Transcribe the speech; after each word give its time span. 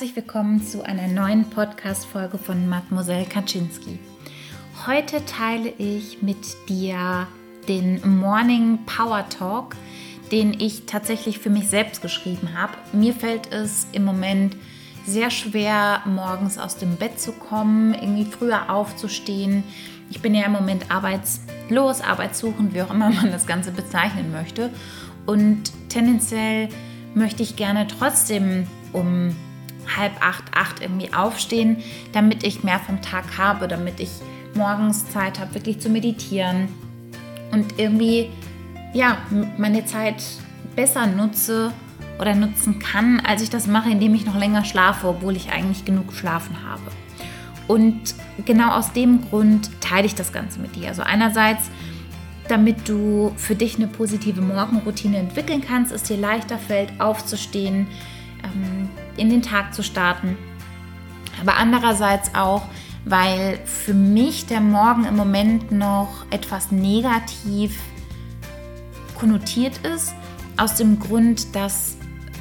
Herzlich 0.00 0.16
willkommen 0.16 0.66
zu 0.66 0.82
einer 0.82 1.08
neuen 1.08 1.44
Podcast-Folge 1.50 2.38
von 2.38 2.66
Mademoiselle 2.70 3.26
Kaczynski. 3.26 3.98
Heute 4.86 5.22
teile 5.26 5.68
ich 5.76 6.22
mit 6.22 6.38
dir 6.70 7.26
den 7.68 8.00
Morning 8.18 8.78
Power 8.86 9.28
Talk, 9.28 9.76
den 10.32 10.58
ich 10.58 10.86
tatsächlich 10.86 11.38
für 11.38 11.50
mich 11.50 11.68
selbst 11.68 12.00
geschrieben 12.00 12.56
habe. 12.56 12.72
Mir 12.94 13.12
fällt 13.12 13.52
es 13.52 13.88
im 13.92 14.06
Moment 14.06 14.56
sehr 15.04 15.30
schwer, 15.30 16.00
morgens 16.06 16.56
aus 16.56 16.78
dem 16.78 16.96
Bett 16.96 17.20
zu 17.20 17.32
kommen, 17.32 17.92
irgendwie 17.92 18.24
früher 18.24 18.70
aufzustehen. 18.70 19.64
Ich 20.08 20.22
bin 20.22 20.34
ja 20.34 20.46
im 20.46 20.52
Moment 20.52 20.90
arbeitslos, 20.90 22.00
arbeitssuchend, 22.00 22.72
wie 22.72 22.80
auch 22.80 22.90
immer 22.90 23.10
man 23.10 23.30
das 23.30 23.46
Ganze 23.46 23.70
bezeichnen 23.70 24.32
möchte. 24.32 24.70
Und 25.26 25.70
tendenziell 25.90 26.70
möchte 27.12 27.42
ich 27.42 27.56
gerne 27.56 27.86
trotzdem 27.86 28.66
um 28.94 29.36
halb 29.96 30.12
acht, 30.20 30.44
acht 30.54 30.80
irgendwie 30.80 31.12
aufstehen, 31.12 31.78
damit 32.12 32.44
ich 32.44 32.64
mehr 32.64 32.78
vom 32.80 33.02
Tag 33.02 33.38
habe, 33.38 33.68
damit 33.68 34.00
ich 34.00 34.10
morgens 34.54 35.08
Zeit 35.10 35.38
habe, 35.38 35.54
wirklich 35.54 35.80
zu 35.80 35.88
meditieren 35.88 36.68
und 37.52 37.78
irgendwie 37.78 38.30
ja, 38.92 39.18
meine 39.56 39.84
Zeit 39.84 40.22
besser 40.74 41.06
nutze 41.06 41.72
oder 42.18 42.34
nutzen 42.34 42.78
kann, 42.78 43.20
als 43.20 43.42
ich 43.42 43.50
das 43.50 43.66
mache, 43.66 43.90
indem 43.90 44.14
ich 44.14 44.26
noch 44.26 44.36
länger 44.36 44.64
schlafe, 44.64 45.08
obwohl 45.08 45.36
ich 45.36 45.50
eigentlich 45.50 45.84
genug 45.84 46.08
geschlafen 46.08 46.56
habe. 46.68 46.82
Und 47.66 48.14
genau 48.46 48.72
aus 48.72 48.92
dem 48.92 49.28
Grund 49.28 49.70
teile 49.80 50.06
ich 50.06 50.14
das 50.14 50.32
Ganze 50.32 50.58
mit 50.58 50.74
dir. 50.74 50.88
Also 50.88 51.02
einerseits, 51.02 51.70
damit 52.48 52.88
du 52.88 53.32
für 53.36 53.54
dich 53.54 53.76
eine 53.76 53.86
positive 53.86 54.40
Morgenroutine 54.40 55.18
entwickeln 55.18 55.62
kannst, 55.66 55.92
es 55.92 56.02
dir 56.02 56.16
leichter 56.16 56.58
fällt, 56.58 57.00
aufzustehen, 57.00 57.86
ähm, 58.42 58.79
in 59.20 59.30
den 59.30 59.42
Tag 59.42 59.74
zu 59.74 59.82
starten. 59.82 60.36
Aber 61.40 61.56
andererseits 61.56 62.34
auch, 62.34 62.62
weil 63.04 63.58
für 63.64 63.94
mich 63.94 64.46
der 64.46 64.60
Morgen 64.60 65.04
im 65.04 65.16
Moment 65.16 65.70
noch 65.72 66.26
etwas 66.30 66.70
negativ 66.70 67.78
konnotiert 69.18 69.78
ist, 69.78 70.14
aus 70.56 70.74
dem 70.74 70.98
Grund, 70.98 71.54
dass 71.54 71.96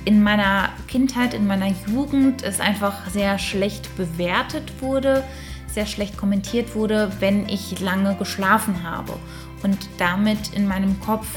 in 0.05 0.23
meiner 0.23 0.69
Kindheit, 0.87 1.33
in 1.33 1.45
meiner 1.47 1.71
Jugend 1.87 2.43
es 2.43 2.59
einfach 2.59 3.09
sehr 3.09 3.37
schlecht 3.37 3.95
bewertet 3.95 4.81
wurde, 4.81 5.23
sehr 5.67 5.85
schlecht 5.85 6.17
kommentiert 6.17 6.75
wurde, 6.75 7.11
wenn 7.19 7.47
ich 7.47 7.79
lange 7.79 8.15
geschlafen 8.15 8.83
habe. 8.83 9.13
Und 9.61 9.77
damit 9.97 10.53
in 10.53 10.67
meinem 10.67 10.99
Kopf 10.99 11.27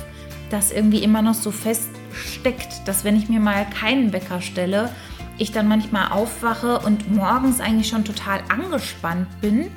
das 0.51 0.71
irgendwie 0.71 1.03
immer 1.03 1.23
noch 1.23 1.35
so 1.35 1.51
feststeckt, 1.51 2.87
dass 2.87 3.05
wenn 3.05 3.17
ich 3.17 3.29
mir 3.29 3.41
mal 3.41 3.67
keinen 3.69 4.13
Wecker 4.13 4.41
stelle, 4.41 4.91
ich 5.43 5.53
dann 5.53 5.69
manchmal 5.69 6.13
aufwache 6.13 6.79
und 6.79 7.13
morgens 7.15 7.61
eigentlich 7.61 7.89
schon 7.89 8.05
total 8.05 8.41
angespannt 8.49 9.29
bin, 9.41 9.71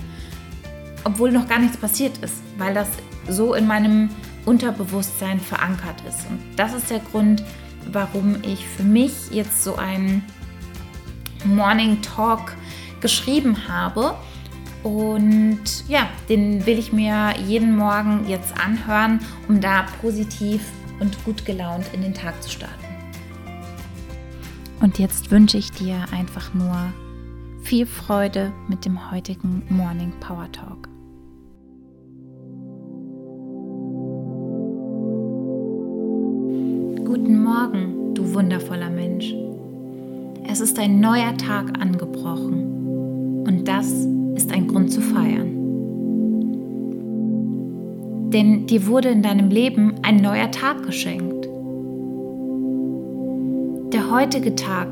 obwohl 1.04 1.32
noch 1.32 1.48
gar 1.48 1.60
nichts 1.60 1.78
passiert 1.78 2.18
ist, 2.20 2.36
weil 2.58 2.74
das 2.74 2.88
so 3.28 3.54
in 3.56 3.66
meinem 3.66 4.10
Unterbewusstsein 4.46 5.40
verankert 5.40 5.96
ist. 6.08 6.30
Und 6.30 6.40
das 6.56 6.74
ist 6.74 6.92
der 6.92 7.00
Grund, 7.00 7.44
warum 7.92 8.38
ich 8.44 8.68
für 8.68 8.84
mich 8.84 9.32
jetzt 9.32 9.64
so 9.64 9.76
einen 9.76 10.24
Morning 11.44 12.02
Talk 12.02 12.54
geschrieben 13.02 13.68
habe. 13.68 14.16
Und 14.84 15.64
ja, 15.88 16.08
den 16.30 16.66
will 16.68 16.78
ich 16.78 16.94
mir 16.94 17.34
jeden 17.44 17.76
Morgen 17.76 18.28
jetzt 18.28 18.54
anhören, 18.56 19.20
um 19.48 19.60
da 19.60 19.86
positiv 20.00 20.62
und 21.00 21.24
gut 21.26 21.44
gelaunt 21.44 21.86
in 21.92 22.04
den 22.04 22.14
Tag 22.14 22.42
zu 22.44 22.52
starten. 22.52 22.85
Und 24.82 25.00
jetzt 25.00 25.32
wünsche 25.32 25.58
ich 25.58 25.72
dir 25.72 26.06
einfach 26.12 26.54
nur 26.54 26.76
viel 27.62 27.86
Freude 27.86 28.52
mit 28.68 28.86
dem 28.86 29.12
heutigen 29.12 29.64
Morning 29.70 30.12
Power 30.20 30.52
Talk. 30.52 30.88
Guten 37.06 37.44
Morgen, 37.44 38.14
du 38.14 38.34
wundervoller 38.34 38.90
Mensch. 38.90 39.34
Es 40.48 40.60
ist 40.60 40.78
ein 40.78 41.00
neuer 41.00 41.36
Tag 41.38 41.82
angebrochen 41.82 43.44
und 43.48 43.68
das 43.68 43.88
ist 44.36 44.52
ein 44.52 44.68
Grund 44.68 44.92
zu 44.92 45.02
feiern. 45.02 45.56
Denn 48.32 48.68
dir 48.68 48.86
wurde 48.86 49.10
in 49.10 49.24
deinem 49.24 49.50
Leben 49.50 49.96
ein 50.04 50.18
neuer 50.18 50.52
Tag 50.52 50.84
geschenkt. 50.84 51.35
Heutige 54.16 54.56
Tag 54.56 54.88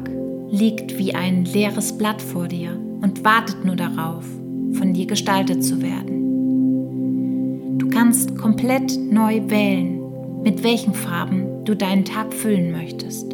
liegt 0.50 0.98
wie 0.98 1.16
ein 1.16 1.46
leeres 1.46 1.98
Blatt 1.98 2.22
vor 2.22 2.50
dir 2.50 2.78
und 3.02 3.24
wartet 3.24 3.64
nur 3.64 3.78
darauf, 3.78 4.26
von 4.74 4.92
dir 4.94 5.06
gestaltet 5.06 5.64
zu 5.64 5.82
werden. 5.82 7.78
Du 7.78 7.88
kannst 7.88 8.38
komplett 8.38 9.00
neu 9.10 9.40
wählen, 9.50 10.02
mit 10.44 10.62
welchen 10.66 10.94
Farben 10.94 11.64
du 11.64 11.74
deinen 11.74 12.04
Tag 12.04 12.34
füllen 12.34 12.74
möchtest. 12.74 13.34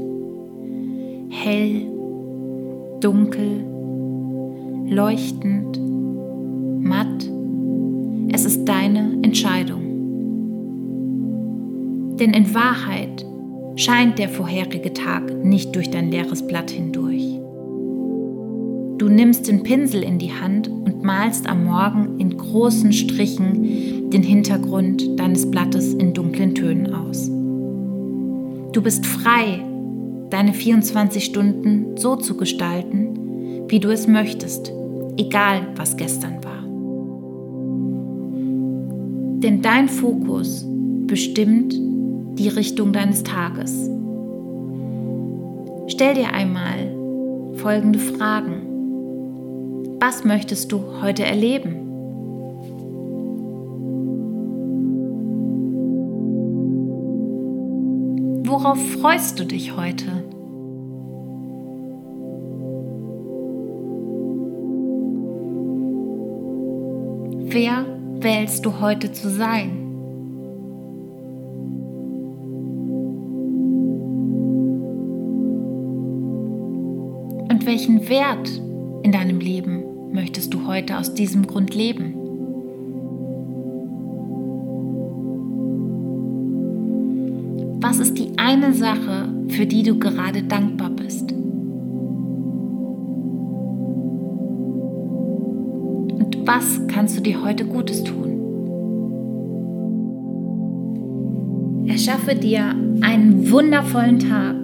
Hell, 1.31 1.87
dunkel, 2.99 3.65
leuchtend, 4.91 5.79
matt. 6.87 7.27
Es 8.31 8.45
ist 8.45 8.63
deine 8.65 9.17
Entscheidung. 9.23 9.81
Denn 12.19 12.35
in 12.35 12.53
Wahrheit 12.53 13.25
scheint 13.79 14.19
der 14.19 14.27
vorherige 14.27 14.91
Tag 14.91 15.33
nicht 15.41 15.73
durch 15.73 15.89
dein 15.89 16.11
leeres 16.11 16.45
Blatt 16.45 16.69
hindurch. 16.69 17.23
Du 18.97 19.07
nimmst 19.07 19.47
den 19.47 19.63
Pinsel 19.63 20.03
in 20.03 20.19
die 20.19 20.33
Hand 20.33 20.67
und 20.67 21.01
malst 21.01 21.47
am 21.47 21.63
Morgen 21.63 22.19
in 22.19 22.35
großen 22.35 22.91
Strichen 22.91 24.09
den 24.09 24.21
Hintergrund 24.21 25.17
deines 25.17 25.49
Blattes 25.49 25.93
in 25.93 26.13
dunklen 26.13 26.55
Tönen 26.55 26.93
aus. 26.93 27.29
Du 28.73 28.81
bist 28.81 29.05
frei, 29.05 29.63
deine 30.29 30.53
24 30.53 31.23
Stunden 31.23 31.95
so 31.95 32.17
zu 32.17 32.35
gestalten, 32.35 33.65
wie 33.69 33.79
du 33.79 33.87
es 33.91 34.07
möchtest, 34.07 34.73
egal 35.15 35.65
was 35.77 35.95
gestern 35.95 36.43
war. 36.43 36.63
Denn 39.39 39.61
dein 39.61 39.87
Fokus 39.87 40.65
bestimmt 41.07 41.88
die 42.39 42.47
Richtung 42.47 42.93
deines 42.93 43.23
Tages. 43.23 43.89
Stell 45.87 46.13
dir 46.13 46.33
einmal 46.33 46.95
folgende 47.55 47.99
Fragen. 47.99 49.97
Was 49.99 50.23
möchtest 50.23 50.71
du 50.71 51.01
heute 51.01 51.25
erleben? 51.25 51.85
Worauf 58.45 58.79
freust 58.93 59.37
du 59.39 59.45
dich 59.45 59.75
heute? 59.75 60.23
Wer 67.51 67.85
wählst 68.21 68.65
du 68.65 68.79
heute 68.79 69.11
zu 69.11 69.29
sein? 69.29 69.78
Welchen 77.69 78.09
Wert 78.09 78.49
in 79.03 79.11
deinem 79.11 79.39
Leben 79.39 80.11
möchtest 80.11 80.51
du 80.55 80.65
heute 80.65 80.97
aus 80.97 81.13
diesem 81.13 81.45
Grund 81.45 81.75
leben? 81.75 82.15
Was 87.79 87.99
ist 87.99 88.17
die 88.17 88.31
eine 88.37 88.73
Sache, 88.73 89.31
für 89.49 89.67
die 89.67 89.83
du 89.83 89.99
gerade 89.99 90.41
dankbar 90.41 90.89
bist? 90.89 91.31
Und 96.11 96.37
was 96.47 96.81
kannst 96.87 97.17
du 97.17 97.21
dir 97.21 97.43
heute 97.43 97.65
Gutes 97.65 98.03
tun? 98.03 98.25
Erschaffe 101.87 102.33
dir 102.33 102.73
einen 103.01 103.51
wundervollen 103.51 104.17
Tag, 104.17 104.55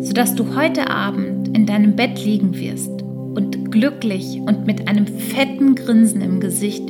sodass 0.00 0.34
du 0.34 0.56
heute 0.56 0.88
Abend 0.88 1.35
in 1.56 1.64
deinem 1.64 1.96
Bett 1.96 2.22
liegen 2.22 2.54
wirst 2.54 3.02
und 3.02 3.72
glücklich 3.72 4.38
und 4.42 4.66
mit 4.66 4.88
einem 4.88 5.06
fetten 5.06 5.74
Grinsen 5.74 6.20
im 6.20 6.38
Gesicht 6.38 6.84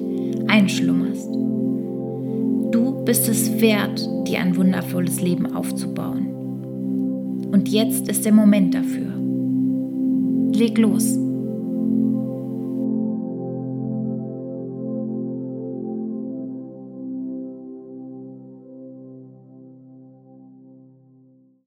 einschlummerst. 0.48 1.28
Du 2.72 3.04
bist 3.04 3.28
es 3.28 3.60
wert, 3.60 4.04
dir 4.26 4.40
ein 4.40 4.56
wundervolles 4.56 5.20
Leben 5.20 5.54
aufzubauen. 5.54 6.26
Und 7.52 7.68
jetzt 7.68 8.08
ist 8.08 8.24
der 8.24 8.32
Moment 8.32 8.74
dafür. 8.74 9.12
Leg 10.52 10.76
los. 10.78 11.16